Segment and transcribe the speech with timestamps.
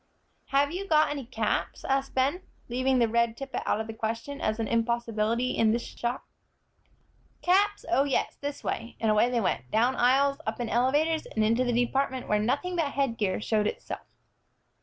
[0.47, 4.41] "Have you got any caps?" asked Ben, leaving the red tippet out of the question
[4.41, 6.25] as an impossibility in this shop.
[7.43, 7.85] "Caps?
[7.87, 11.63] Oh, yes, this way," and away they went, down aisles, up in elevators, and into
[11.63, 14.07] the department where nothing but headgear showed itself.